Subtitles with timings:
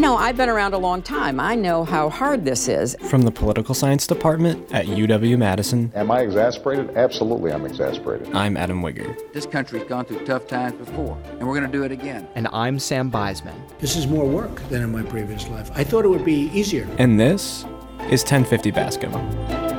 [0.00, 1.38] You know, I've been around a long time.
[1.38, 2.96] I know how hard this is.
[3.10, 5.92] From the political science department at UW Madison.
[5.94, 6.96] Am I exasperated?
[6.96, 8.34] Absolutely, I'm exasperated.
[8.34, 9.14] I'm Adam Wigger.
[9.34, 12.26] This country's gone through tough times before, and we're going to do it again.
[12.34, 13.52] And I'm Sam Beisman.
[13.78, 15.70] This is more work than in my previous life.
[15.74, 16.88] I thought it would be easier.
[16.96, 17.66] And this
[18.08, 19.69] is 1050 Bascom.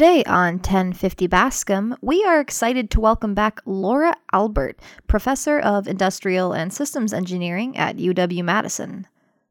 [0.00, 6.54] Today on 1050 Bascom, we are excited to welcome back Laura Albert, Professor of Industrial
[6.54, 9.06] and Systems Engineering at UW Madison.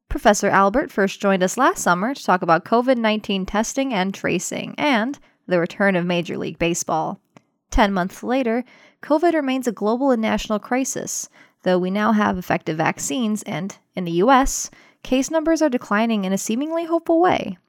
[0.09, 4.73] Professor Albert first joined us last summer to talk about COVID 19 testing and tracing
[4.75, 7.19] and the return of Major League Baseball.
[7.69, 8.63] Ten months later,
[9.03, 11.29] COVID remains a global and national crisis,
[11.61, 14.71] though we now have effective vaccines and, in the US,
[15.03, 17.59] case numbers are declining in a seemingly hopeful way.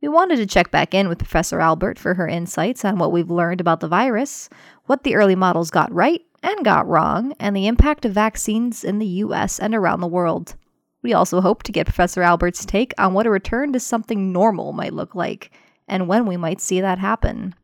[0.00, 3.30] We wanted to check back in with Professor Albert for her insights on what we've
[3.30, 4.48] learned about the virus,
[4.86, 8.98] what the early models got right and got wrong, and the impact of vaccines in
[8.98, 10.56] the US and around the world.
[11.02, 14.72] We also hope to get Professor Albert's take on what a return to something normal
[14.72, 15.50] might look like,
[15.86, 17.54] and when we might see that happen.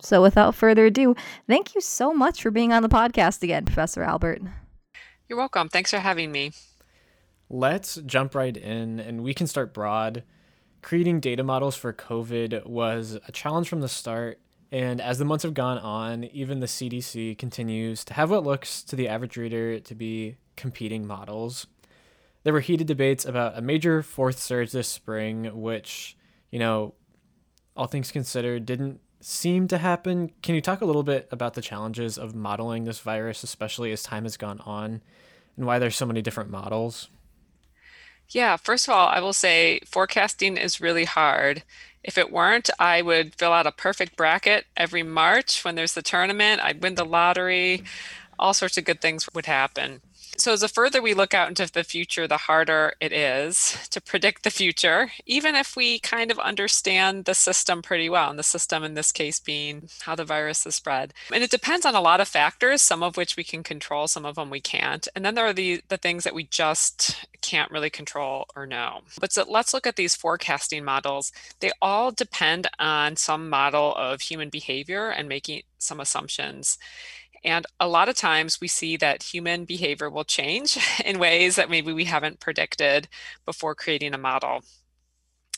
[0.00, 1.14] So, without further ado,
[1.46, 4.42] thank you so much for being on the podcast again, Professor Albert.
[5.28, 5.68] You're welcome.
[5.68, 6.50] Thanks for having me.
[7.48, 10.24] Let's jump right in, and we can start broad
[10.82, 14.40] creating data models for COVID was a challenge from the start.
[14.70, 18.82] And as the months have gone on, even the CDC continues to have what looks
[18.84, 21.66] to the average reader to be competing models.
[22.42, 26.16] There were heated debates about a major fourth surge this spring, which,
[26.50, 26.94] you know,
[27.76, 30.32] all things considered, didn't seem to happen.
[30.42, 34.02] Can you talk a little bit about the challenges of modeling this virus, especially as
[34.02, 35.00] time has gone on,
[35.56, 37.08] and why there's so many different models?
[38.32, 41.62] Yeah, first of all, I will say forecasting is really hard.
[42.02, 46.02] If it weren't, I would fill out a perfect bracket every March when there's the
[46.02, 46.62] tournament.
[46.62, 47.82] I'd win the lottery.
[48.38, 50.00] All sorts of good things would happen.
[50.38, 54.44] So, the further we look out into the future, the harder it is to predict
[54.44, 58.30] the future, even if we kind of understand the system pretty well.
[58.30, 61.12] And the system in this case being how the virus is spread.
[61.32, 64.24] And it depends on a lot of factors, some of which we can control, some
[64.24, 65.06] of them we can't.
[65.14, 69.00] And then there are the, the things that we just can't really control or know.
[69.20, 71.30] But so let's look at these forecasting models.
[71.60, 76.78] They all depend on some model of human behavior and making some assumptions.
[77.44, 81.70] And a lot of times we see that human behavior will change in ways that
[81.70, 83.08] maybe we haven't predicted
[83.44, 84.62] before creating a model.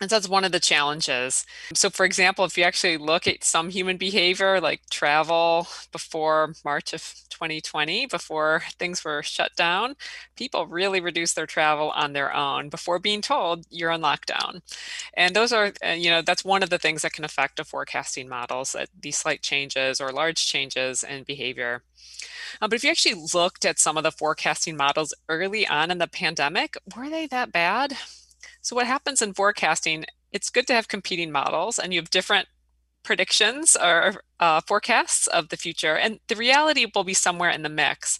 [0.00, 1.46] And so that's one of the challenges.
[1.72, 6.92] So, for example, if you actually look at some human behavior like travel before March
[6.92, 9.96] of 2020, before things were shut down,
[10.36, 14.62] people really reduced their travel on their own before being told you're on lockdown.
[15.14, 17.64] And those are, uh, you know, that's one of the things that can affect a
[17.64, 21.82] forecasting models, these slight changes or large changes in behavior.
[22.60, 25.98] Uh, but if you actually looked at some of the forecasting models early on in
[25.98, 27.94] the pandemic, were they that bad?
[28.60, 32.48] So, what happens in forecasting, it's good to have competing models and you have different
[33.04, 37.68] predictions or uh, forecasts of the future, and the reality will be somewhere in the
[37.68, 38.18] mix.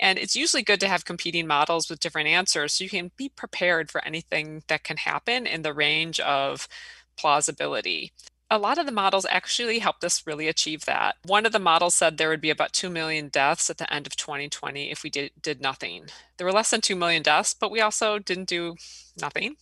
[0.00, 3.28] And it's usually good to have competing models with different answers so you can be
[3.28, 6.66] prepared for anything that can happen in the range of
[7.18, 8.12] plausibility
[8.52, 11.16] a lot of the models actually helped us really achieve that.
[11.24, 14.06] One of the models said there would be about 2 million deaths at the end
[14.06, 16.08] of 2020 if we did, did nothing.
[16.36, 18.76] There were less than 2 million deaths, but we also didn't do
[19.18, 19.56] nothing.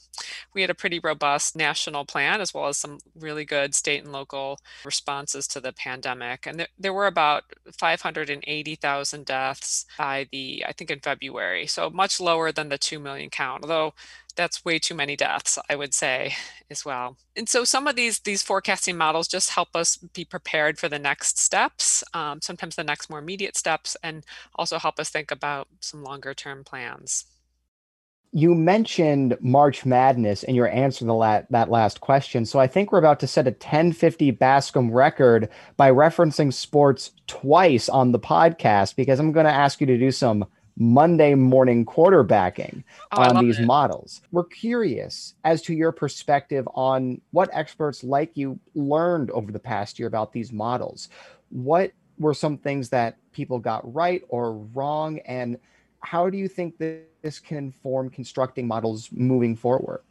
[0.55, 4.12] We had a pretty robust national plan as well as some really good state and
[4.12, 6.47] local responses to the pandemic.
[6.47, 7.45] And there, there were about
[7.79, 13.31] 580,000 deaths by the, I think in February, so much lower than the 2 million
[13.31, 13.95] count, although
[14.37, 16.35] that's way too many deaths i would say
[16.71, 20.79] as well and so some of these these forecasting models just help us be prepared
[20.79, 24.25] for the next steps um, sometimes the next more immediate steps and
[24.55, 27.27] also help us think about some longer term plans
[28.32, 32.47] you mentioned March Madness in your answer to la- that last question.
[32.47, 37.88] So I think we're about to set a 1050 Bascom record by referencing sports twice
[37.88, 42.82] on the podcast because I'm going to ask you to do some Monday morning quarterbacking
[43.12, 43.67] oh, on these it.
[43.67, 44.22] models.
[44.31, 49.99] We're curious as to your perspective on what experts like you learned over the past
[49.99, 51.08] year about these models.
[51.50, 55.19] What were some things that people got right or wrong?
[55.20, 55.58] And
[56.00, 60.02] how do you think that this can inform constructing models moving forward?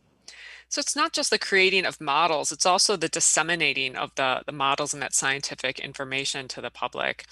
[0.70, 4.52] So it's not just the creating of models, it's also the disseminating of the, the
[4.52, 7.26] models and that scientific information to the public.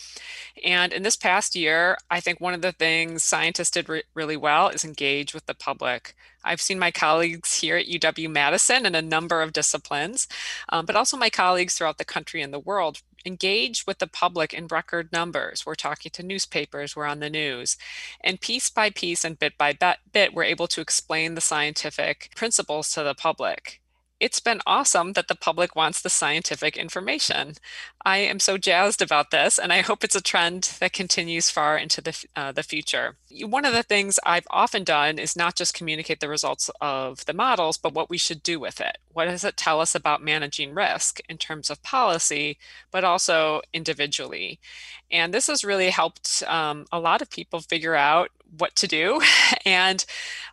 [0.66, 4.38] And in this past year, I think one of the things scientists did re- really
[4.38, 6.16] well is engage with the public.
[6.44, 10.28] I've seen my colleagues here at UW Madison in a number of disciplines,
[10.70, 14.54] um, but also my colleagues throughout the country and the world engage with the public
[14.54, 15.66] in record numbers.
[15.66, 17.78] We're talking to newspapers, we're on the news.
[18.24, 19.78] And piece by piece and bit by
[20.12, 23.82] bit, we're able to explain the scientific principles to the public
[24.20, 27.54] it's been awesome that the public wants the scientific information.
[28.04, 31.78] I am so jazzed about this, and I hope it's a trend that continues far
[31.78, 33.18] into the, uh, the future.
[33.30, 37.34] One of the things I've often done is not just communicate the results of the
[37.34, 38.98] models, but what we should do with it.
[39.12, 42.58] What does it tell us about managing risk in terms of policy,
[42.90, 44.60] but also individually?
[45.12, 49.22] And this has really helped um, a lot of people figure out what to do
[49.66, 50.06] and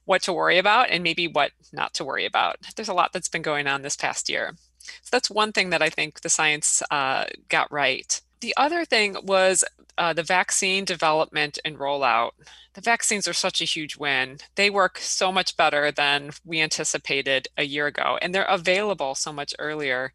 [0.05, 2.57] what to worry about and maybe what not to worry about.
[2.75, 4.55] There's a lot that's been going on this past year.
[4.79, 8.21] So that's one thing that I think the science uh, got right.
[8.45, 9.65] The other thing was
[9.97, 12.33] uh, the vaccine development and rollout.
[12.75, 14.37] The vaccines are such a huge win.
[14.55, 19.33] They work so much better than we anticipated a year ago, and they're available so
[19.33, 20.13] much earlier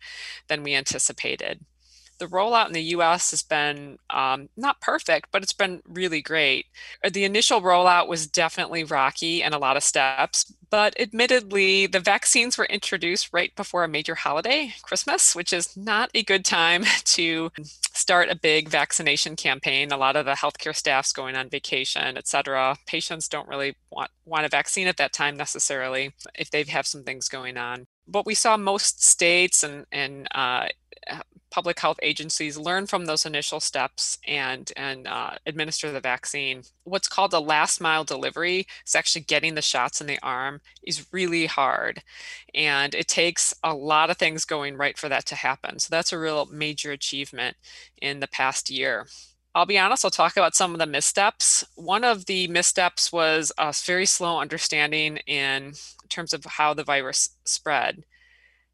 [0.48, 1.66] than we anticipated
[2.20, 6.68] the rollout in the US has been um, not perfect, but it's been really great.
[7.04, 12.00] Uh, the initial rollout was definitely rocky and a lot of steps, but admittedly, the
[12.00, 16.84] vaccines were introduced right before a major holiday, Christmas, which is not a good time
[17.06, 17.52] to
[17.94, 19.92] start a big vaccination campaign.
[19.92, 22.78] A lot of the healthcare staff's going on vacation, et cetera.
[22.86, 27.04] Patients don't really want, want a vaccine at that time necessarily if they have some
[27.04, 27.88] things going on.
[28.08, 30.68] But we saw most states and, and uh,
[31.52, 36.64] public health agencies learn from those initial steps and and uh, administer the vaccine.
[36.84, 41.08] What's called a last mile delivery is actually getting the shots in the arm is
[41.12, 42.02] really hard,
[42.54, 45.80] and it takes a lot of things going right for that to happen.
[45.80, 47.58] So that's a real major achievement
[48.02, 49.08] in the past year.
[49.56, 51.66] I'll be honest, I'll talk about some of the missteps.
[51.76, 55.74] One of the missteps was a very slow understanding in
[56.08, 58.04] terms of how the virus spread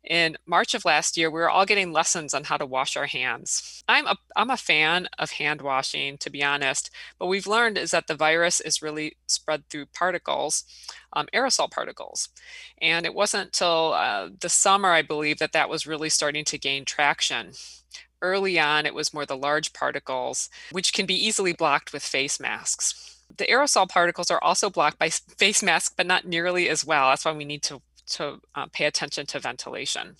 [0.06, 3.08] in March of last year, we were all getting lessons on how to wash our
[3.08, 3.84] hands.
[3.88, 7.92] I'm a, I'm a fan of hand washing, to be honest, but we've learned is
[7.92, 10.64] that the virus is really spread through particles,
[11.14, 12.30] um, aerosol particles.
[12.82, 16.58] And it wasn't until uh, the summer, I believe, that that was really starting to
[16.58, 17.52] gain traction.
[18.22, 22.40] Early on, it was more the large particles, which can be easily blocked with face
[22.40, 23.18] masks.
[23.38, 27.10] The aerosol particles are also blocked by face masks, but not nearly as well.
[27.10, 30.16] That's why we need to to uh, pay attention to ventilation.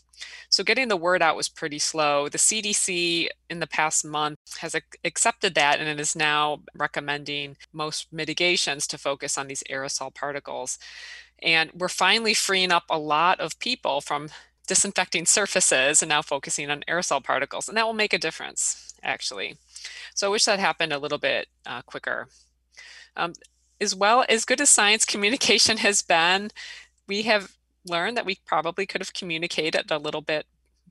[0.50, 2.30] So getting the word out was pretty slow.
[2.30, 7.58] The CDC in the past month has ac- accepted that and it is now recommending
[7.74, 10.80] most mitigations to focus on these aerosol particles.
[11.42, 14.30] And we're finally freeing up a lot of people from
[14.68, 17.68] disinfecting surfaces and now focusing on aerosol particles.
[17.68, 19.58] And that will make a difference, actually.
[20.14, 22.28] So I wish that happened a little bit uh, quicker.
[23.16, 23.34] Um,
[23.80, 26.50] as well as good as science communication has been,
[27.08, 27.52] we have
[27.86, 30.46] learned that we probably could have communicated a little bit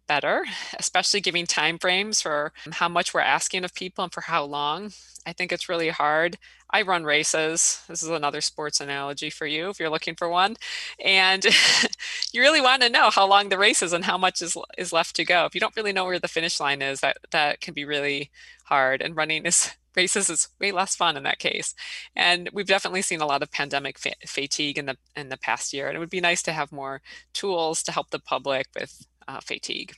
[0.06, 0.44] better,
[0.78, 4.92] especially giving time frames for how much we're asking of people and for how long.
[5.26, 6.36] I think it's really hard.
[6.70, 7.82] I run races.
[7.88, 10.56] This is another sports analogy for you if you're looking for one.
[11.02, 11.44] And
[12.32, 14.92] you really want to know how long the race is and how much is is
[14.92, 15.46] left to go.
[15.46, 18.30] If you don't really know where the finish line is, that that can be really
[18.64, 19.02] hard.
[19.02, 21.74] And running is races is way less fun in that case.
[22.16, 25.72] And we've definitely seen a lot of pandemic fa- fatigue in the in the past
[25.72, 27.00] year, and it would be nice to have more
[27.32, 29.94] tools to help the public with uh, fatigue.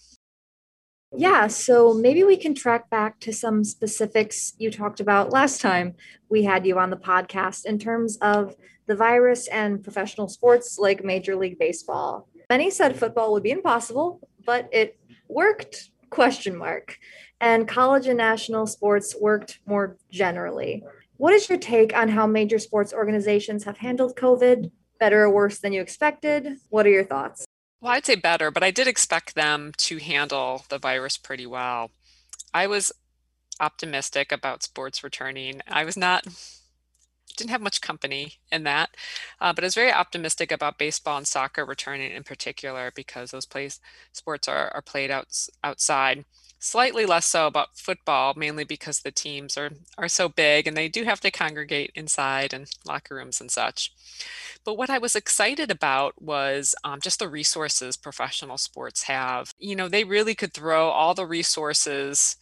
[1.15, 5.95] Yeah, so maybe we can track back to some specifics you talked about last time
[6.29, 11.05] we had you on the podcast in terms of the virus and professional sports like
[11.05, 12.29] Major League Baseball.
[12.51, 14.99] Many said football would be impossible, but it
[15.29, 16.99] worked question mark
[17.41, 20.83] and college and national sports worked more generally.
[21.19, 24.71] What is your take on how major sports organizations have handled COVID?
[24.99, 26.59] Better or worse than you expected?
[26.71, 27.45] What are your thoughts?
[27.81, 31.91] Well, I'd say better, but I did expect them to handle the virus pretty well.
[32.55, 32.93] I was
[33.61, 35.61] optimistic about sports returning.
[35.69, 36.27] I was not
[37.37, 38.91] didn't have much company in that,
[39.41, 43.47] uh, but I was very optimistic about baseball and soccer returning in particular because those
[43.47, 43.81] plays
[44.13, 45.29] sports are, are played out,
[45.63, 46.25] outside
[46.59, 50.89] slightly less so about football, mainly because the teams are, are so big and they
[50.89, 53.93] do have to congregate inside and locker rooms and such.
[54.65, 59.53] But what I was excited about was um, just the resources professional sports have.
[59.59, 62.37] You know, they really could throw all the resources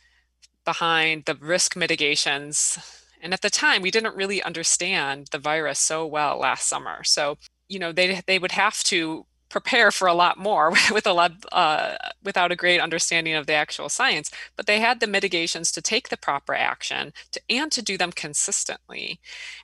[0.64, 2.79] behind the risk mitigations.
[3.21, 7.02] And at the time, we didn't really understand the virus so well last summer.
[7.04, 11.12] So, you know, they, they would have to prepare for a lot more with a
[11.12, 11.94] lot uh,
[12.25, 14.28] without a great understanding of the actual science.
[14.56, 18.11] But they had the mitigations to take the proper action to, and to do them
[18.11, 19.20] consistently.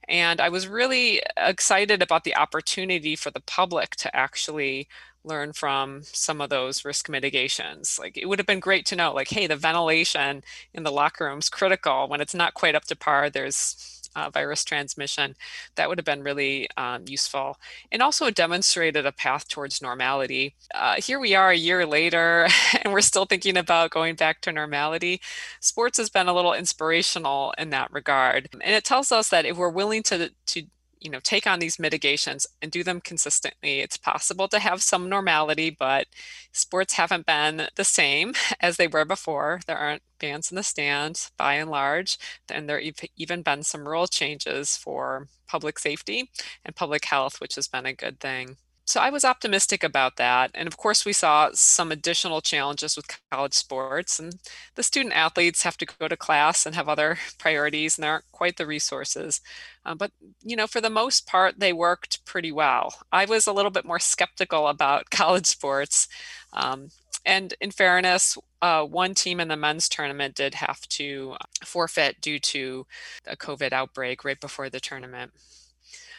[0.08, 4.86] And I was really excited about the opportunity for the public to actually
[5.24, 7.98] learn from some of those risk mitigations.
[7.98, 11.26] Like it would have been great to know, like, hey, the ventilation in the locker
[11.26, 12.08] room is critical.
[12.08, 15.36] When it's not quite up to par, there's uh, virus transmission.
[15.76, 17.58] That would have been really um, useful.
[17.90, 20.54] And also demonstrated a path towards normality.
[20.74, 22.48] Uh, here we are a year later,
[22.82, 25.20] and we're still thinking about going back to normality.
[25.60, 28.48] Sports has been a little inspirational in that regard.
[28.52, 30.62] And it tells us that if we're willing to, to
[31.00, 33.80] you know take on these mitigations and do them consistently.
[33.80, 36.06] It's possible to have some normality but
[36.52, 39.60] sports haven't been the same as they were before.
[39.66, 42.18] There aren't fans in the stands by and large
[42.50, 46.30] and there have even been some rule changes for public safety
[46.64, 48.56] and public health which has been a good thing
[48.90, 50.50] so I was optimistic about that.
[50.52, 54.34] And of course, we saw some additional challenges with college sports, and
[54.74, 58.32] the student athletes have to go to class and have other priorities, and there aren't
[58.32, 59.40] quite the resources.
[59.86, 60.10] Uh, but,
[60.42, 62.92] you know, for the most part, they worked pretty well.
[63.12, 66.08] I was a little bit more skeptical about college sports.
[66.52, 66.88] Um,
[67.24, 72.40] and in fairness, uh, one team in the men's tournament did have to forfeit due
[72.40, 72.86] to
[73.24, 75.30] a COVID outbreak right before the tournament.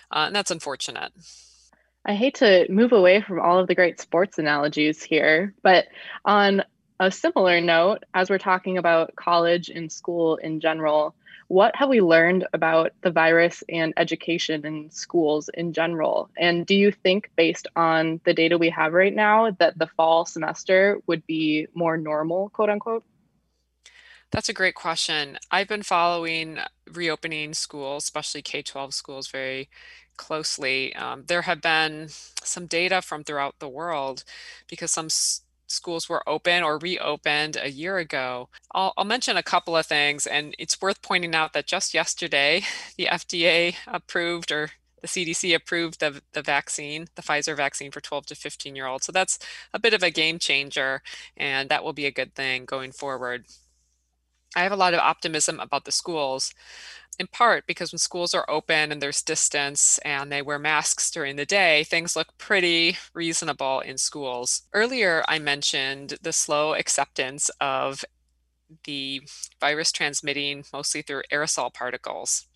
[0.10, 1.12] Uh, and that's unfortunate.
[2.06, 5.86] I hate to move away from all of the great sports analogies here, but
[6.26, 6.64] on
[7.00, 11.16] a similar note, as we're talking about college and school in general,
[11.48, 16.30] what have we learned about the virus and education in schools in general?
[16.38, 20.26] And do you think, based on the data we have right now, that the fall
[20.26, 23.04] semester would be more normal, quote unquote?
[24.32, 25.38] That's a great question.
[25.52, 29.70] I've been following reopening schools, especially K 12 schools, very
[30.22, 30.96] closely.
[30.96, 32.10] Um, there have been
[32.44, 34.24] some data from throughout the world
[34.70, 38.48] because some s- schools were open or reopened a year ago.
[38.72, 42.62] I'll, I'll, mention a couple of things, and it's worth pointing out that just yesterday,
[42.98, 44.70] the FDA approved or
[45.02, 49.08] the CDC approved the, the vaccine, the Pfizer vaccine for 12 to 15 year olds.
[49.08, 49.40] So that's
[49.74, 51.02] a bit of a game changer,
[51.36, 53.46] and that will be a good thing going forward.
[54.56, 56.54] I have a lot of optimism about the schools
[57.20, 61.36] in part because when schools are open and there's distance and they wear masks during
[61.36, 64.64] the day, things look pretty reasonable in schools.
[64.74, 68.04] Earlier, I mentioned the slow acceptance of
[68.86, 69.22] the
[69.60, 72.48] virus transmitting mostly through aerosol particles.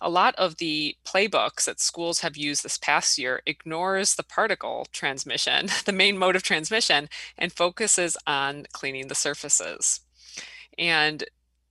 [0.00, 4.86] A lot of the playbooks that schools have used this past year ignores the particle
[4.92, 7.08] transmission, the main mode of transmission,
[7.38, 10.00] and focuses on cleaning the surfaces.
[10.76, 11.24] And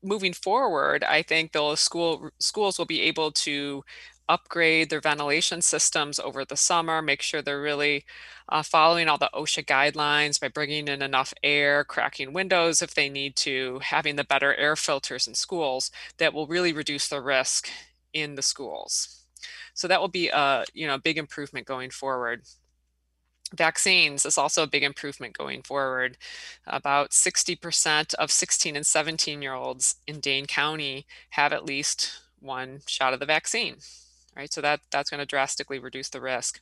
[0.04, 3.84] moving forward, I think those school schools will be able to
[4.30, 8.06] upgrade their ventilation systems over the summer, make sure they're really
[8.50, 13.10] uh, following all the OSHA guidelines by bringing in enough air, cracking windows if they
[13.10, 17.70] need to, having the better air filters in schools that will really reduce the risk
[18.14, 19.26] in the schools.
[19.74, 22.44] So that will be a you know big improvement going forward
[23.54, 26.18] vaccines is also a big improvement going forward.
[26.68, 32.82] About 60% of 16 and 17 year olds in Dane County have at least one
[32.88, 33.78] shot of the vaccine.
[34.36, 36.60] Right, so that that's going to drastically reduce the risk.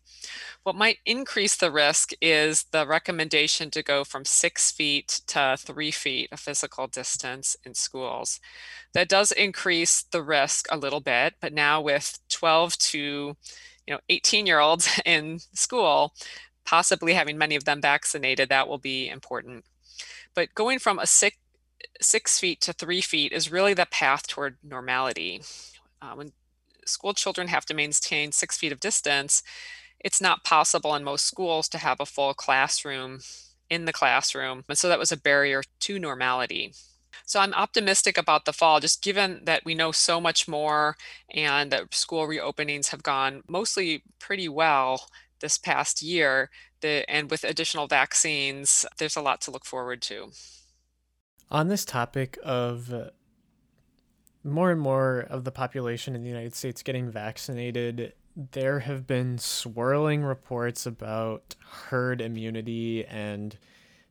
[0.64, 5.92] What might increase the risk is the recommendation to go from six feet to three
[5.92, 8.42] feet of physical distance in schools.
[8.94, 13.38] That does increase the risk a little bit, but now with 12 to
[13.88, 16.14] you know 18 year olds in school,
[16.66, 19.66] possibly having many of them vaccinated, that will be important.
[20.34, 21.38] But going from a six,
[22.02, 25.42] six feet to three feet is really the path toward normality.
[26.02, 26.32] Uh, when
[26.86, 29.44] school children have to maintain six feet of distance,
[30.00, 33.20] it's not possible in most schools to have a full classroom
[33.70, 34.64] in the classroom.
[34.68, 36.74] And so that was a barrier to normality.
[37.26, 40.98] So I'm optimistic about the fall, just given that we know so much more
[41.34, 45.08] and that school reopenings have gone mostly pretty well
[45.42, 46.50] this past year.
[46.82, 50.32] The, and with additional vaccines, there's a lot to look forward to.
[51.50, 53.10] On this topic of uh,
[54.44, 59.38] more and more of the population in the United States getting vaccinated, there have been
[59.38, 61.56] swirling reports about
[61.90, 63.58] herd immunity and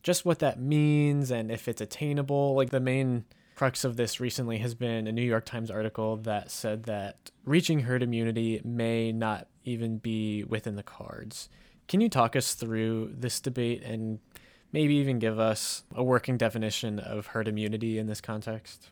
[0.02, 2.54] just what that means and if it's attainable.
[2.54, 3.24] Like the main
[3.60, 7.80] crux of this recently has been a New York Times article that said that reaching
[7.80, 11.50] herd immunity may not even be within the cards.
[11.86, 14.18] Can you talk us through this debate and
[14.72, 18.88] maybe even give us a working definition of herd immunity in this context?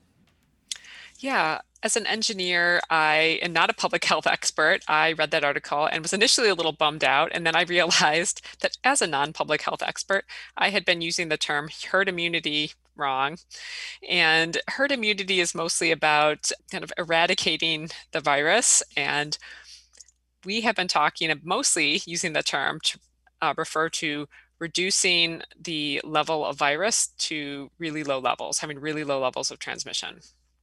[1.19, 4.81] Yeah, as an engineer, I am not a public health expert.
[4.89, 7.31] I read that article and was initially a little bummed out.
[7.33, 10.25] And then I realized that as a non public health expert,
[10.57, 13.39] I had been using the term herd immunity wrong.
[14.09, 18.83] And herd immunity is mostly about kind of eradicating the virus.
[18.97, 19.39] And
[20.45, 22.99] we have been talking mostly using the term to
[23.43, 24.29] uh, refer to
[24.61, 30.21] reducing the level of virus to really low levels, having really low levels of transmission.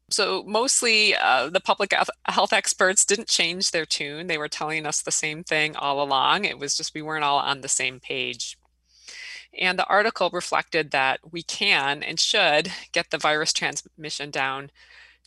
[0.10, 1.94] So, mostly uh, the public
[2.28, 4.28] health experts didn't change their tune.
[4.28, 6.46] They were telling us the same thing all along.
[6.46, 8.58] It was just we weren't all on the same page.
[9.60, 14.70] And the article reflected that we can and should get the virus transmission down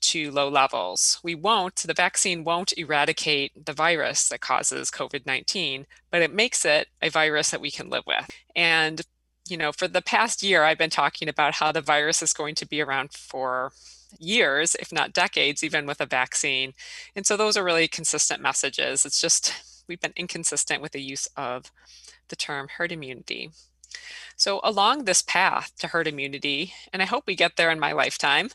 [0.00, 1.18] to low levels.
[1.24, 6.64] We won't, the vaccine won't eradicate the virus that causes COVID 19, but it makes
[6.64, 8.30] it a virus that we can live with.
[8.54, 9.02] And,
[9.48, 12.54] you know, for the past year, I've been talking about how the virus is going
[12.56, 13.72] to be around for
[14.18, 16.74] years, if not decades, even with a vaccine.
[17.14, 19.04] And so those are really consistent messages.
[19.04, 21.70] It's just we've been inconsistent with the use of
[22.28, 23.50] the term herd immunity.
[24.36, 27.92] So, along this path to herd immunity, and I hope we get there in my
[27.92, 28.50] lifetime,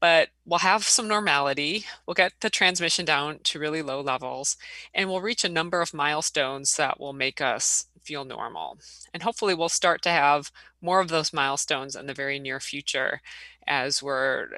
[0.00, 4.56] but we'll have some normality, we'll get the transmission down to really low levels,
[4.92, 8.78] and we'll reach a number of milestones that will make us feel normal.
[9.12, 10.50] And hopefully, we'll start to have
[10.80, 13.20] more of those milestones in the very near future
[13.66, 14.48] as we're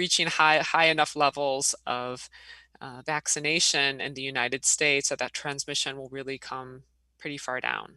[0.00, 2.28] reaching high, high enough levels of
[2.80, 6.82] uh, vaccination in the United States that that transmission will really come
[7.18, 7.94] pretty far down.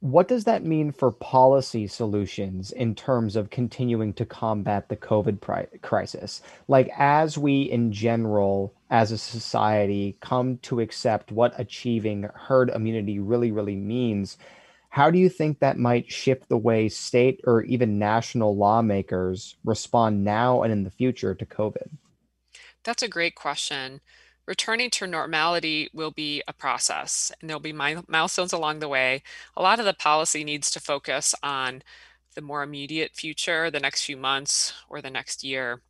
[0.00, 5.40] What does that mean for policy solutions in terms of continuing to combat the COVID
[5.40, 6.42] pri- crisis?
[6.68, 13.18] Like, as we in general, as a society, come to accept what achieving herd immunity
[13.18, 14.38] really, really means,
[14.90, 20.24] how do you think that might shift the way state or even national lawmakers respond
[20.24, 21.90] now and in the future to COVID?
[22.84, 24.00] That's a great question.
[24.46, 29.22] Returning to normality will be a process, and there'll be milestones along the way.
[29.58, 31.82] A lot of the policy needs to focus on
[32.34, 35.82] the more immediate future, the next few months, or the next year.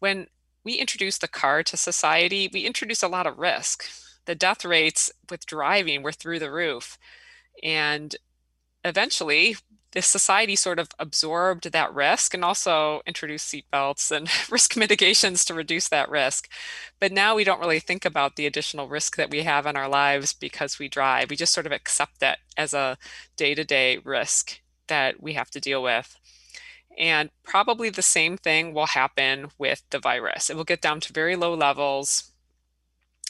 [0.00, 0.26] When
[0.64, 3.84] we introduce the car to society, we introduce a lot of risk.
[4.26, 6.98] The death rates with driving were through the roof.
[7.62, 8.16] And
[8.84, 9.56] eventually,
[9.92, 15.54] the society sort of absorbed that risk and also introduced seatbelts and risk mitigations to
[15.54, 16.48] reduce that risk.
[17.00, 19.88] But now we don't really think about the additional risk that we have in our
[19.88, 21.30] lives because we drive.
[21.30, 22.98] We just sort of accept that as a
[23.36, 26.19] day to day risk that we have to deal with.
[26.98, 30.50] And probably the same thing will happen with the virus.
[30.50, 32.30] It will get down to very low levels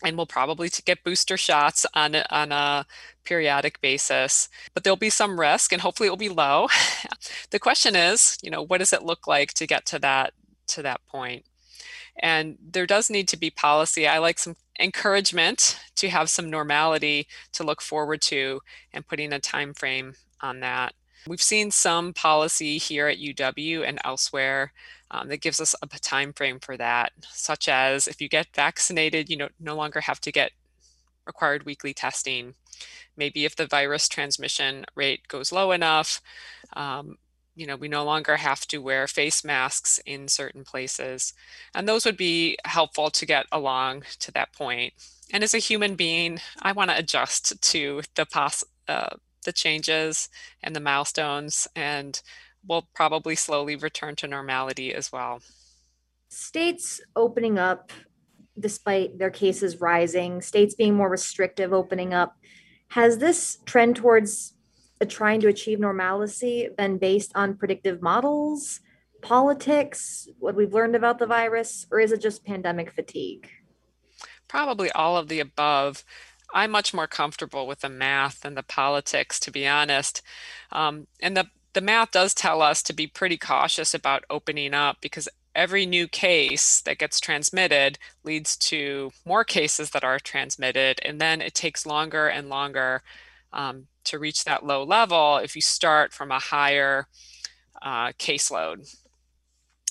[0.02, 2.86] and we'll probably get booster shots on a, on a
[3.24, 4.48] periodic basis.
[4.72, 6.68] But there'll be some risk and hopefully it will be low.
[7.50, 10.32] The question is you know what does it look like to get to that
[10.68, 11.44] to that point?
[12.22, 14.06] And there does need to be policy.
[14.06, 18.60] I like some encouragement to have some normality to look forward to
[18.92, 20.94] and putting a time frame on that
[21.26, 24.72] we've seen some policy here at uw and elsewhere
[25.10, 29.28] um, that gives us a time frame for that, such as if you get vaccinated,
[29.28, 30.52] you know, no longer have to get
[31.26, 32.54] required weekly testing.
[33.16, 36.20] Maybe if the virus transmission rate goes low enough,
[36.74, 37.16] um,
[37.56, 41.34] you know, we no longer have to wear face masks in certain places.
[41.74, 44.94] And those would be helpful to get along to that point.
[45.32, 50.28] And as a human being, I want to adjust to the pos- uh, the changes
[50.62, 52.22] and the milestones and
[52.66, 55.40] we'll probably slowly return to normality as well.
[56.28, 57.92] States opening up
[58.58, 62.36] despite their cases rising, states being more restrictive, opening up.
[62.88, 64.54] Has this trend towards
[65.08, 68.80] trying to achieve normalcy been based on predictive models,
[69.22, 73.48] politics, what we've learned about the virus, or is it just pandemic fatigue?
[74.48, 76.04] Probably all of the above.
[76.54, 80.22] I'm much more comfortable with the math than the politics, to be honest.
[80.72, 84.98] Um, and the the math does tell us to be pretty cautious about opening up
[85.00, 91.00] because every new case that gets transmitted leads to more cases that are transmitted.
[91.04, 93.02] And then it takes longer and longer
[93.52, 97.06] um, to reach that low level if you start from a higher
[97.82, 98.94] uh, caseload.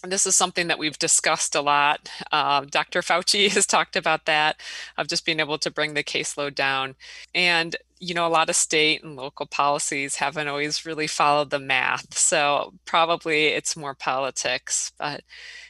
[0.03, 2.09] This is something that we've discussed a lot.
[2.31, 3.01] Uh, Dr.
[3.01, 4.61] Fauci has talked about that,
[4.97, 6.95] of just being able to bring the caseload down.
[7.35, 11.59] And, you know, a lot of state and local policies haven't always really followed the
[11.59, 12.17] math.
[12.17, 14.91] So probably it's more politics.
[14.97, 15.23] But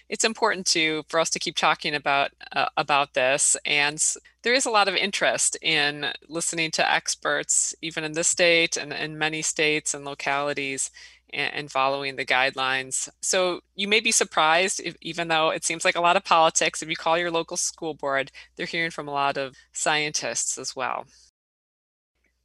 [0.10, 4.04] it's important to for us to keep talking about uh, about this and
[4.42, 8.92] there is a lot of interest in listening to experts even in this state and
[8.92, 10.90] in many states and localities
[11.34, 13.10] and, following the guidelines.
[13.22, 16.82] So you may be surprised, if, even though it seems like a lot of politics,
[16.82, 20.76] if you call your local school board, they're hearing from a lot of scientists as
[20.76, 21.06] well.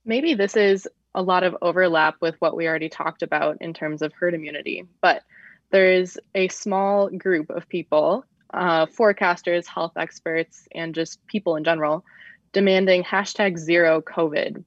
[0.05, 4.03] Maybe this is a lot of overlap with what we already talked about in terms
[4.03, 5.23] of herd immunity, but
[5.71, 11.65] there is a small group of people, uh, forecasters, health experts, and just people in
[11.65, 12.05] general,
[12.53, 14.65] demanding hashtag zero COVID.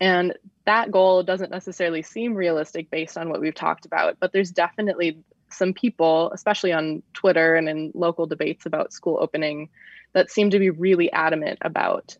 [0.00, 4.50] And that goal doesn't necessarily seem realistic based on what we've talked about, but there's
[4.50, 5.18] definitely
[5.50, 9.68] some people, especially on Twitter and in local debates about school opening,
[10.12, 12.16] that seem to be really adamant about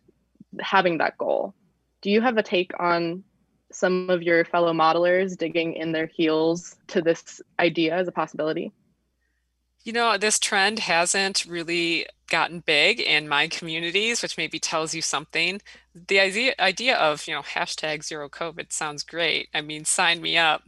[0.59, 1.53] having that goal.
[2.01, 3.23] Do you have a take on
[3.71, 8.71] some of your fellow modelers digging in their heels to this idea as a possibility?
[9.83, 15.01] You know, this trend hasn't really gotten big in my communities, which maybe tells you
[15.01, 15.61] something.
[15.93, 19.49] The idea idea of, you know, hashtag zero COVID sounds great.
[19.53, 20.63] I mean, sign me up.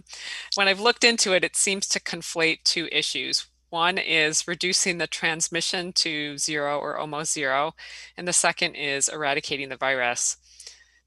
[0.56, 3.48] When I've looked into it, it seems to conflate two issues.
[3.70, 7.74] One is reducing the transmission to zero or almost zero,
[8.18, 10.38] and the second is eradicating the virus.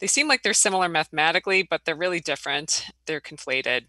[0.01, 2.87] They seem like they're similar mathematically, but they're really different.
[3.07, 3.85] They're conflated.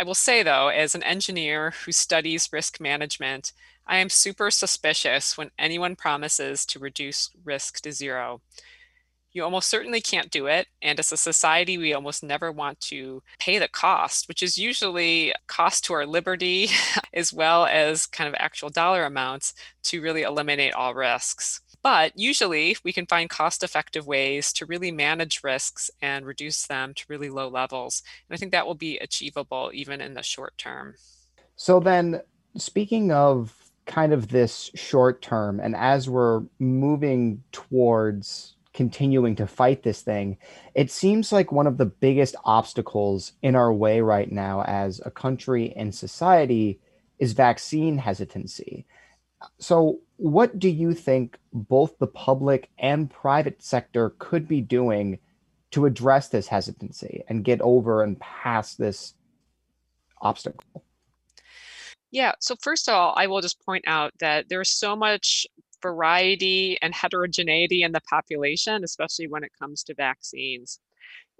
[0.00, 3.52] I will say, though, as an engineer who studies risk management,
[3.86, 8.40] I am super suspicious when anyone promises to reduce risk to zero.
[9.34, 10.68] You almost certainly can't do it.
[10.80, 15.34] And as a society, we almost never want to pay the cost, which is usually
[15.46, 16.70] cost to our liberty,
[17.12, 21.60] as well as kind of actual dollar amounts to really eliminate all risks.
[21.82, 26.92] But usually we can find cost effective ways to really manage risks and reduce them
[26.94, 28.02] to really low levels.
[28.28, 30.94] And I think that will be achievable even in the short term.
[31.56, 32.22] So, then
[32.56, 33.54] speaking of
[33.86, 40.38] kind of this short term, and as we're moving towards continuing to fight this thing,
[40.74, 45.10] it seems like one of the biggest obstacles in our way right now as a
[45.10, 46.78] country and society
[47.18, 48.86] is vaccine hesitancy.
[49.58, 55.18] So, what do you think both the public and private sector could be doing
[55.70, 59.14] to address this hesitancy and get over and past this
[60.20, 60.84] obstacle?
[62.10, 65.46] Yeah, so first of all, I will just point out that there's so much
[65.80, 70.80] variety and heterogeneity in the population, especially when it comes to vaccines.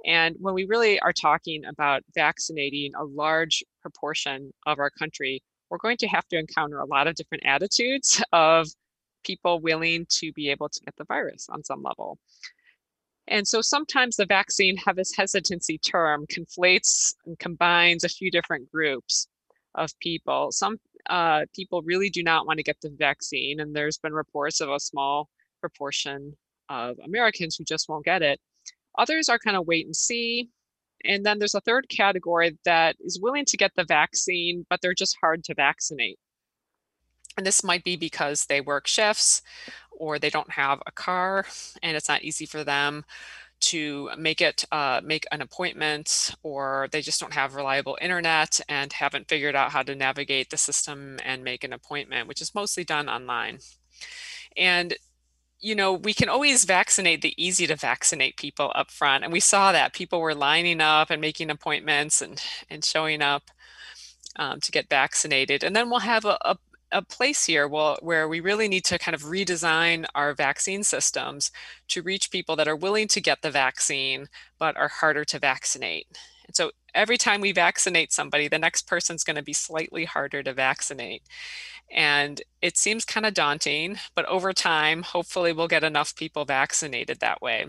[0.06, 5.78] And when we really are talking about vaccinating a large proportion of our country, we're
[5.78, 8.68] going to have to encounter a lot of different attitudes of
[9.24, 12.18] people willing to be able to get the virus on some level.
[13.28, 18.70] And so sometimes the vaccine have this hesitancy term conflates and combines a few different
[18.72, 19.28] groups
[19.76, 20.50] of people.
[20.50, 20.78] Some
[21.08, 24.68] uh, people really do not want to get the vaccine, and there's been reports of
[24.68, 25.28] a small
[25.60, 26.36] proportion
[26.68, 28.40] of Americans who just won't get it.
[28.98, 30.48] Others are kind of wait and see.
[31.04, 34.94] And then there's a third category that is willing to get the vaccine, but they're
[34.94, 36.18] just hard to vaccinate.
[37.36, 39.42] And this might be because they work shifts
[39.90, 41.46] or they don't have a car
[41.82, 43.04] and it's not easy for them
[43.60, 48.92] to make it uh, make an appointment or they just don't have reliable internet and
[48.92, 52.84] haven't figured out how to navigate the system and make an appointment which is mostly
[52.84, 53.58] done online
[54.56, 54.94] and
[55.60, 59.24] you know, we can always vaccinate the easy to vaccinate people up front.
[59.24, 63.50] And we saw that people were lining up and making appointments and, and showing up
[64.36, 65.62] um, to get vaccinated.
[65.62, 66.56] And then we'll have a, a,
[66.92, 71.50] a place here well, where we really need to kind of redesign our vaccine systems
[71.88, 76.06] to reach people that are willing to get the vaccine but are harder to vaccinate.
[76.50, 80.42] And so every time we vaccinate somebody, the next person's going to be slightly harder
[80.42, 81.22] to vaccinate.
[81.88, 87.20] And it seems kind of daunting, but over time, hopefully, we'll get enough people vaccinated
[87.20, 87.66] that way.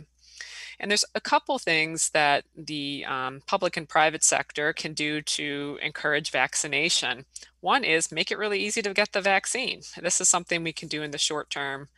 [0.79, 5.77] And there's a couple things that the um, public and private sector can do to
[5.83, 7.25] encourage vaccination.
[7.59, 9.81] One is make it really easy to get the vaccine.
[10.01, 11.89] This is something we can do in the short term.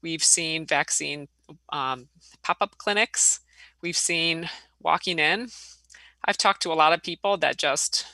[0.00, 1.28] We've seen vaccine
[1.68, 2.08] um,
[2.42, 3.40] pop up clinics,
[3.82, 4.48] we've seen
[4.80, 5.48] walking in.
[6.24, 8.06] I've talked to a lot of people that just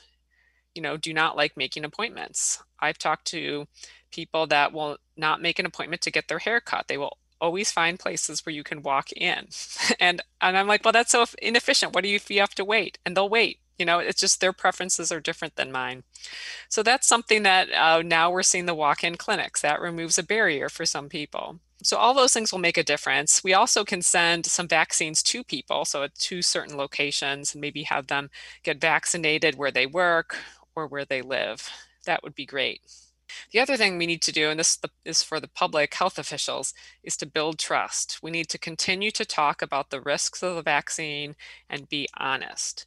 [0.78, 2.62] you know, do not like making appointments.
[2.78, 3.66] I've talked to
[4.12, 6.86] people that will not make an appointment to get their hair cut.
[6.86, 9.48] They will always find places where you can walk in.
[10.00, 11.94] And and I'm like, well, that's so inefficient.
[11.94, 12.98] What do you if you have to wait?
[13.04, 13.58] And they'll wait.
[13.76, 16.04] You know, it's just their preferences are different than mine.
[16.68, 19.60] So that's something that uh, now we're seeing the walk-in clinics.
[19.62, 21.58] That removes a barrier for some people.
[21.82, 23.42] So all those things will make a difference.
[23.44, 28.08] We also can send some vaccines to people, so to certain locations, and maybe have
[28.08, 28.30] them
[28.64, 30.36] get vaccinated where they work
[30.74, 31.68] or where they live.
[32.06, 32.80] That would be great.
[33.52, 36.74] The other thing we need to do, and this is for the public health officials,
[37.02, 38.18] is to build trust.
[38.22, 41.36] We need to continue to talk about the risks of the vaccine
[41.68, 42.86] and be honest.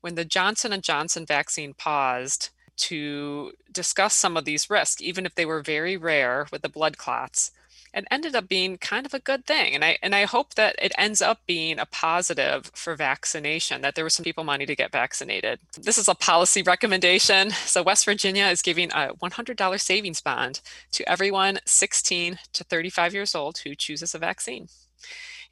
[0.00, 5.34] when the Johnson and Johnson vaccine paused to discuss some of these risks, even if
[5.34, 7.50] they were very rare with the blood clots,
[7.92, 9.74] it ended up being kind of a good thing.
[9.74, 13.94] And I and I hope that it ends up being a positive for vaccination, that
[13.94, 15.60] there were some people wanting to get vaccinated.
[15.78, 17.50] This is a policy recommendation.
[17.70, 23.34] So West Virginia is giving a $100 savings bond to everyone 16 to 35 years
[23.34, 24.66] old who chooses a vaccine.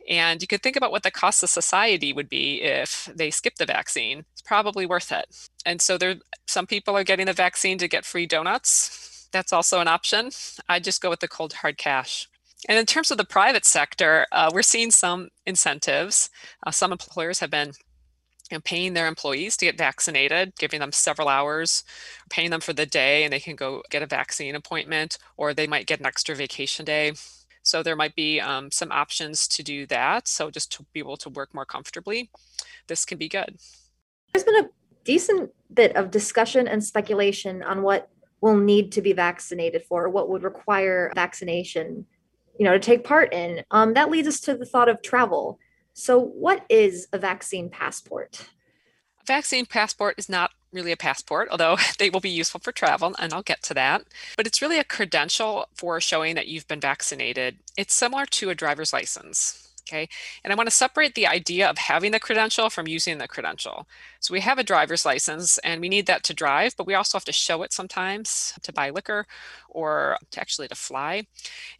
[0.08, 3.56] And you could think about what the cost of society would be if they skip
[3.56, 4.24] the vaccine.
[4.32, 5.26] It's probably worth it.
[5.66, 9.17] And so there some people are getting the vaccine to get free donuts.
[9.32, 10.30] That's also an option.
[10.68, 12.28] I just go with the cold hard cash.
[12.68, 16.30] And in terms of the private sector, uh, we're seeing some incentives.
[16.66, 17.72] Uh, some employers have been
[18.50, 21.84] you know, paying their employees to get vaccinated, giving them several hours,
[22.30, 25.66] paying them for the day, and they can go get a vaccine appointment, or they
[25.66, 27.12] might get an extra vacation day.
[27.62, 30.26] So there might be um, some options to do that.
[30.26, 32.30] So just to be able to work more comfortably,
[32.86, 33.58] this can be good.
[34.32, 34.68] There's been a
[35.04, 38.08] decent bit of discussion and speculation on what
[38.40, 42.06] will need to be vaccinated for, what would require vaccination,
[42.58, 43.64] you know, to take part in.
[43.70, 45.58] Um, that leads us to the thought of travel.
[45.92, 48.48] So, what is a vaccine passport?
[49.20, 53.14] A vaccine passport is not really a passport, although they will be useful for travel,
[53.18, 54.04] and I'll get to that.
[54.36, 57.58] But it's really a credential for showing that you've been vaccinated.
[57.76, 59.67] It's similar to a driver's license.
[59.88, 60.08] Okay.
[60.44, 63.86] And I want to separate the idea of having the credential from using the credential.
[64.20, 67.16] So we have a driver's license and we need that to drive, but we also
[67.16, 69.26] have to show it sometimes to buy liquor
[69.68, 71.26] or to actually to fly.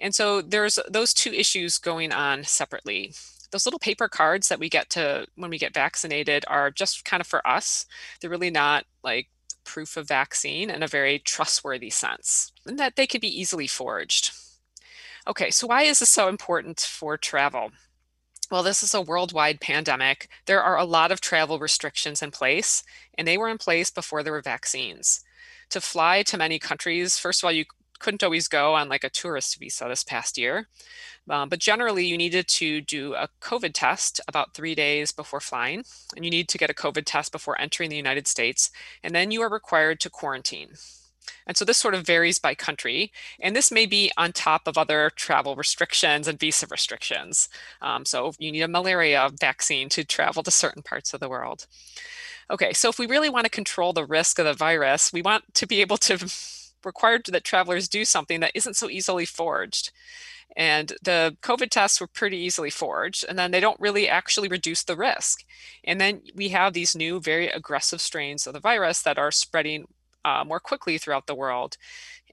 [0.00, 3.12] And so there's those two issues going on separately
[3.50, 7.20] those little paper cards that we get to when we get vaccinated are just kind
[7.20, 7.86] of for us.
[8.20, 9.28] They're really not like
[9.64, 14.32] proof of vaccine in a very trustworthy sense, and that they could be easily forged.
[15.26, 17.70] Okay, so why is this so important for travel?
[18.50, 20.28] Well, this is a worldwide pandemic.
[20.46, 22.82] There are a lot of travel restrictions in place,
[23.16, 25.20] and they were in place before there were vaccines.
[25.70, 27.66] To fly to many countries, first of all, you
[27.98, 30.68] couldn't always go on like a tourist visa this past year.
[31.28, 35.84] Um, but generally, you needed to do a COVID test about three days before flying,
[36.16, 38.70] and you need to get a COVID test before entering the United States,
[39.02, 40.70] and then you are required to quarantine.
[41.46, 44.78] And so this sort of varies by country, and this may be on top of
[44.78, 47.48] other travel restrictions and visa restrictions.
[47.82, 51.66] Um, so you need a malaria vaccine to travel to certain parts of the world.
[52.50, 55.54] Okay, so if we really want to control the risk of the virus, we want
[55.54, 56.30] to be able to
[56.84, 59.90] require that travelers do something that isn't so easily forged.
[60.56, 64.82] And the COVID tests were pretty easily forged, and then they don't really actually reduce
[64.82, 65.44] the risk.
[65.84, 69.86] And then we have these new, very aggressive strains of the virus that are spreading
[70.24, 71.76] uh, more quickly throughout the world.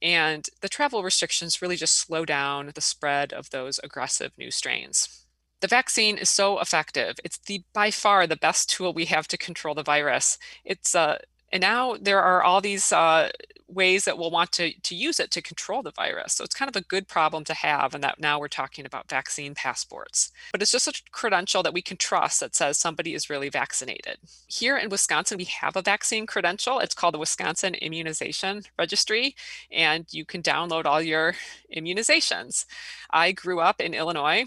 [0.01, 5.25] And the travel restrictions really just slow down the spread of those aggressive new strains.
[5.61, 7.15] The vaccine is so effective.
[7.23, 10.37] It's the by far the best tool we have to control the virus.
[10.63, 11.19] It's uh,
[11.51, 13.29] and now there are all these uh,
[13.75, 16.33] ways that we'll want to, to use it to control the virus.
[16.33, 19.09] So it's kind of a good problem to have, and that now we're talking about
[19.09, 20.31] vaccine passports.
[20.51, 24.17] But it's just a credential that we can trust that says somebody is really vaccinated.
[24.47, 26.79] Here in Wisconsin, we have a vaccine credential.
[26.79, 29.35] It's called the Wisconsin Immunization Registry,
[29.71, 31.35] and you can download all your
[31.75, 32.65] immunizations.
[33.11, 34.45] I grew up in Illinois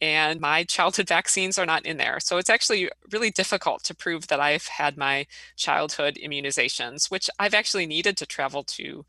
[0.00, 2.20] and my childhood vaccines are not in there.
[2.20, 7.54] So it's actually really difficult to prove that I've had my childhood immunizations, which I've
[7.54, 9.04] actually needed to travel to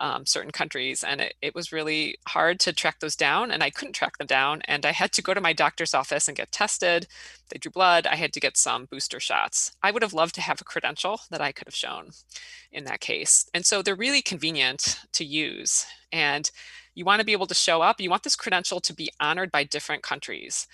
[0.00, 1.02] um, certain countries.
[1.02, 4.28] And it, it was really hard to track those down, and I couldn't track them
[4.28, 4.62] down.
[4.66, 7.08] And I had to go to my doctor's office and get tested.
[7.48, 8.06] They drew blood.
[8.06, 9.72] I had to get some booster shots.
[9.82, 12.10] I would have loved to have a credential that I could have shown
[12.70, 13.48] in that case.
[13.54, 15.86] And so they're really convenient to use.
[16.12, 16.50] And
[16.98, 18.00] you want to be able to show up.
[18.00, 20.66] You want this credential to be honored by different countries.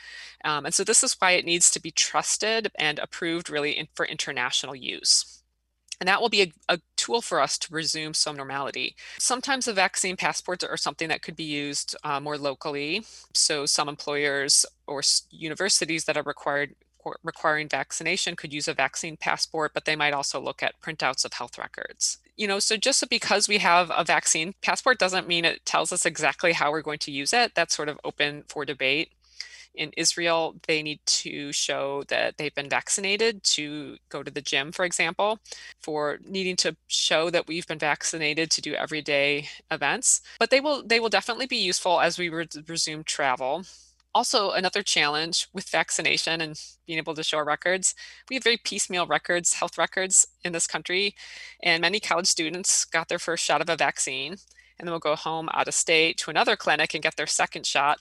[0.42, 3.88] Um, and so this is why it needs to be trusted and approved really in,
[3.94, 5.42] for international use.
[6.00, 8.96] And that will be a, a, tool for us to resume some normality.
[9.18, 13.04] Sometimes the vaccine passports are something that could be used uh, more locally.
[13.34, 16.74] So some employers or universities that are required
[17.22, 21.34] requiring vaccination could use a vaccine passport, but they might also look at printouts of
[21.34, 25.64] health records you know, so just because we have a vaccine passport doesn't mean it
[25.64, 27.52] tells us exactly how we're going to use it.
[27.54, 29.10] That's sort of open for debate.
[29.74, 34.70] In Israel, they need to show that they've been vaccinated to go to the gym,
[34.70, 35.40] for example,
[35.80, 40.20] for needing to show that we've been vaccinated to do everyday events.
[40.38, 43.64] But they will they will definitely be useful as we re- resume travel
[44.14, 47.94] also another challenge with vaccination and being able to show records
[48.30, 51.14] we have very piecemeal records health records in this country
[51.62, 54.36] and many college students got their first shot of a vaccine
[54.78, 57.66] and then will go home out of state to another clinic and get their second
[57.66, 57.98] shot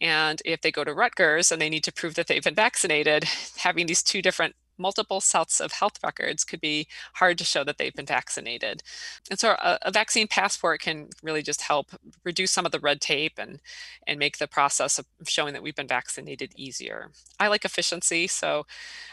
[0.00, 3.24] and if they go to rutgers and they need to prove that they've been vaccinated
[3.56, 7.78] having these two different multiple sets of health records could be hard to show that
[7.78, 8.82] they've been vaccinated.
[9.30, 11.88] And so a, a, vaccine passport can really just help
[12.24, 13.60] reduce some of the red tape and,
[14.06, 17.10] and make the process of showing that we've been vaccinated easier.
[17.40, 18.66] I like efficiency, so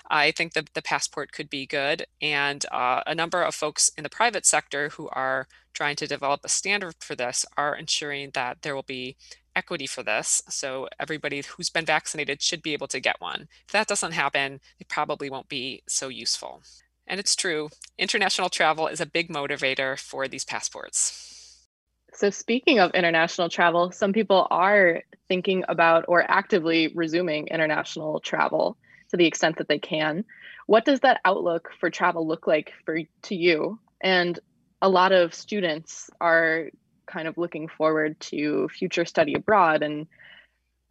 [0.10, 2.06] I think that the passport could be good.
[2.22, 6.42] And uh, a number of folks in the private sector who are trying to develop
[6.44, 9.18] a standard for this are ensuring that there will be
[9.56, 10.42] equity for this.
[10.50, 13.48] So everybody who's been vaccinated should be able to get one.
[13.66, 16.62] If that doesn't happen, it probably won't be so useful.
[17.08, 21.68] And it's true, international travel is a big motivator for these passports.
[22.14, 28.78] So, speaking of international travel, some people are thinking about or actively resuming international travel
[29.10, 30.24] to the extent that they can.
[30.66, 33.80] What does that outlook for travel look like for to you?
[34.02, 34.40] And
[34.82, 36.70] a lot of students are
[37.06, 40.08] kind of looking forward to future study abroad and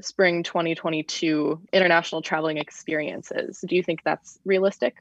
[0.00, 3.64] spring 2022 international traveling experiences.
[3.66, 4.96] Do you think that's realistic?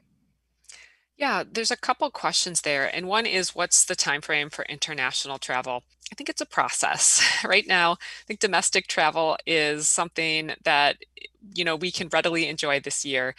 [1.16, 2.92] Yeah, there's a couple questions there.
[2.94, 5.84] And one is what's the time frame for international travel?
[6.10, 7.22] I think it's a process.
[7.44, 10.96] Right now, I think domestic travel is something that
[11.54, 13.34] you know we can readily enjoy this year.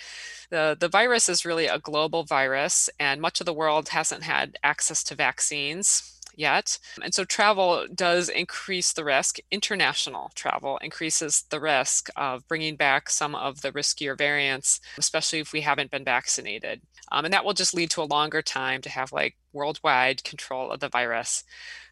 [0.51, 4.57] The the virus is really a global virus and much of the world hasn't had
[4.63, 6.77] access to vaccines yet.
[7.01, 9.37] And so travel does increase the risk.
[9.51, 15.53] International travel increases the risk of bringing back some of the riskier variants, especially if
[15.53, 16.81] we haven't been vaccinated.
[17.11, 20.71] Um, and that will just lead to a longer time to have like worldwide control
[20.71, 21.43] of the virus.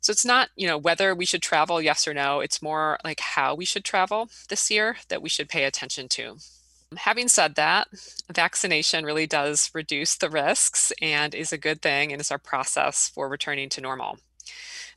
[0.02, 2.40] So it's not, you know, whether we should travel, yes or no.
[2.40, 6.38] It's more like how we should travel this year that we should pay attention to.
[6.98, 7.88] Having said that,
[8.32, 13.10] vaccination really does reduce the risks and is a good thing and is our process
[13.10, 14.18] for returning to normal.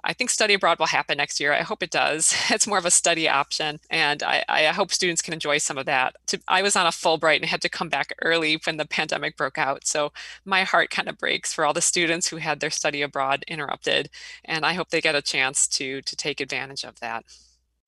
[0.05, 1.53] I think study abroad will happen next year.
[1.53, 2.35] I hope it does.
[2.57, 5.87] It's more of a study option, and I, I hope students can enjoy some of
[5.87, 6.17] that.
[6.29, 9.37] To, I was on a Fulbright and had to come back early when the pandemic
[9.37, 10.13] broke out, so
[10.45, 14.09] my heart kind of breaks for all the students who had their study abroad interrupted,
[14.45, 17.25] and I hope they get a chance to to take advantage of that.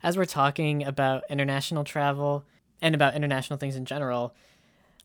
[0.03, 2.45] As we're talking about international travel
[2.81, 4.35] and about international things in general,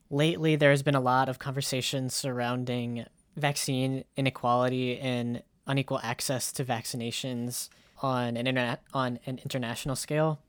[0.09, 7.69] lately there's been a lot of conversation surrounding vaccine inequality and unequal access to vaccinations
[8.02, 10.39] on an internet on an international scale.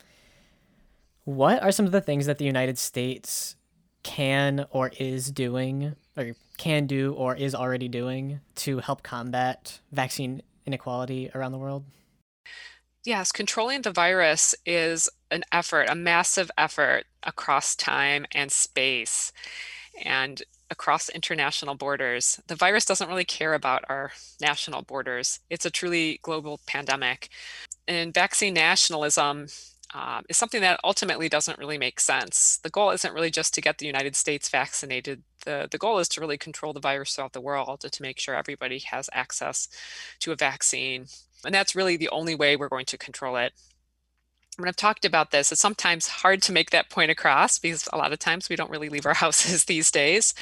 [1.25, 3.57] What are some of the things that the United States
[4.03, 10.43] can or is doing or can do or is already doing to help combat vaccine
[10.67, 11.85] inequality around the world?
[13.05, 19.33] Yes, controlling the virus is an effort, a massive effort across time and space.
[20.03, 20.43] And
[20.75, 22.41] across international borders.
[22.49, 24.11] The virus doesn't really care about our
[24.41, 25.39] national borders.
[25.49, 27.29] It's a truly global pandemic.
[27.87, 29.47] And vaccine nationalism
[29.95, 32.59] um, is something that ultimately doesn't really make sense.
[32.65, 35.23] The goal isn't really just to get the United States vaccinated.
[35.45, 38.35] The, the goal is to really control the virus throughout the world to make sure
[38.35, 39.69] everybody has access
[40.19, 41.07] to a vaccine.
[41.45, 43.53] And that's really the only way we're going to control it
[44.57, 47.97] when I've talked about this, it's sometimes hard to make that point across because a
[47.97, 50.35] lot of times we don't really leave our houses these days.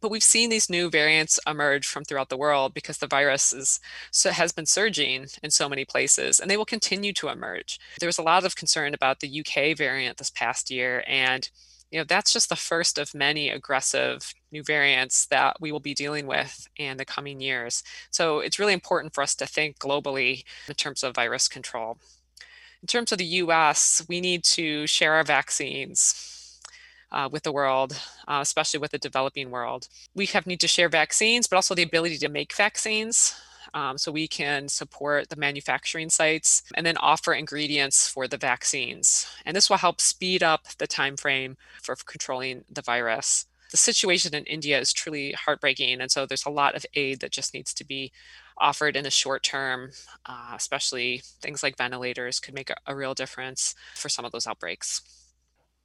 [0.00, 3.80] But we've seen these new variants emerge from throughout the world because the virus is,
[4.10, 7.78] so has been surging in so many places and they will continue to emerge.
[8.00, 11.48] There was a lot of concern about the UK variant this past year and
[11.90, 15.94] you know that's just the first of many aggressive new variants that we will be
[15.94, 17.84] dealing with in the coming years.
[18.10, 21.98] So it's really important for us to think globally in terms of virus control
[22.84, 26.60] in terms of the US, we need to share our vaccines
[27.10, 29.88] uh, with the world, uh, especially with the developing world.
[30.14, 33.40] We have need to share vaccines, but also the ability to make vaccines.
[33.72, 39.26] Um, so we can support the manufacturing sites and then offer ingredients for the vaccines.
[39.46, 43.46] And this will help speed up the time frame for controlling the virus.
[43.74, 46.00] The situation in India is truly heartbreaking.
[46.00, 48.12] And so there's a lot of aid that just needs to be
[48.56, 49.90] offered in the short term,
[50.26, 54.46] uh, especially things like ventilators, could make a, a real difference for some of those
[54.46, 55.02] outbreaks.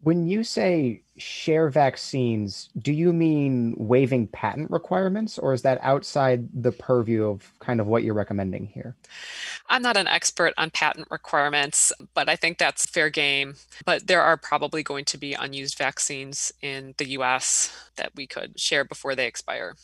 [0.01, 6.47] When you say share vaccines, do you mean waiving patent requirements, or is that outside
[6.53, 8.95] the purview of kind of what you're recommending here?
[9.67, 13.55] I'm not an expert on patent requirements, but I think that's fair game.
[13.85, 18.57] But there are probably going to be unused vaccines in the US that we could
[18.57, 19.75] share before they expire.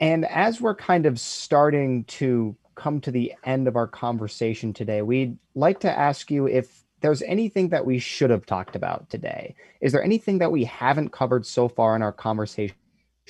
[0.00, 5.02] And as we're kind of starting to come to the end of our conversation today,
[5.02, 9.54] we'd like to ask you if there's anything that we should have talked about today.
[9.82, 12.74] Is there anything that we haven't covered so far in our conversation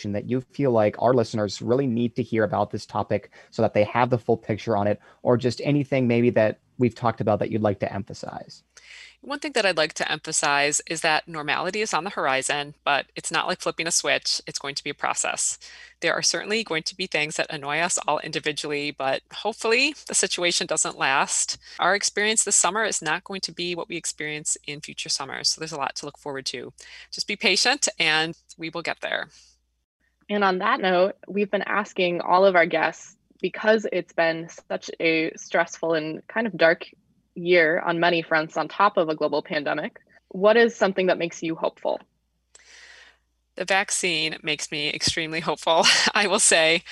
[0.04, 3.74] that you feel like our listeners really need to hear about this topic so that
[3.74, 7.40] they have the full picture on it, or just anything maybe that we've talked about
[7.40, 8.62] that you'd like to emphasize?
[9.24, 13.06] One thing that I'd like to emphasize is that normality is on the horizon, but
[13.16, 14.42] it's not like flipping a switch.
[14.46, 15.58] It's going to be a process.
[16.00, 20.14] There are certainly going to be things that annoy us all individually, but hopefully the
[20.14, 21.56] situation doesn't last.
[21.78, 25.48] Our experience this summer is not going to be what we experience in future summers.
[25.48, 26.74] So there's a lot to look forward to.
[27.10, 29.28] Just be patient and we will get there.
[30.28, 34.90] And on that note, we've been asking all of our guests because it's been such
[35.00, 36.84] a stressful and kind of dark
[37.34, 40.00] year on many fronts on top of a global pandemic.
[40.28, 42.00] What is something that makes you hopeful?
[43.56, 46.82] The vaccine makes me extremely hopeful, I will say.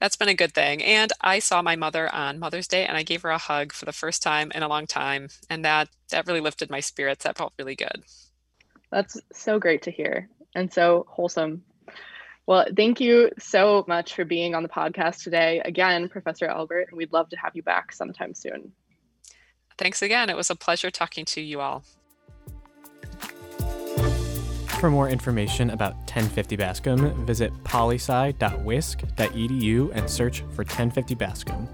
[0.00, 0.82] That's been a good thing.
[0.82, 3.84] And I saw my mother on Mother's Day and I gave her a hug for
[3.84, 5.28] the first time in a long time.
[5.48, 7.22] And that that really lifted my spirits.
[7.22, 8.02] That felt really good.
[8.90, 11.62] That's so great to hear and so wholesome.
[12.46, 15.62] Well, thank you so much for being on the podcast today.
[15.64, 18.72] Again, Professor Albert, and we'd love to have you back sometime soon.
[19.78, 20.30] Thanks again.
[20.30, 21.84] It was a pleasure talking to you all.
[24.82, 31.68] For more information about 1050 Bascom, visit polysci.wisc.edu and search for 1050 Bascom.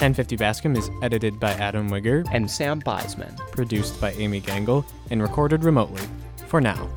[0.00, 5.22] 1050 Bascom is edited by Adam Wigger and Sam Beisman, produced by Amy Gangle, and
[5.22, 6.02] recorded remotely.
[6.48, 6.90] For now.